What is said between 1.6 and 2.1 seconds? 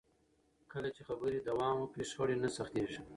وکړي،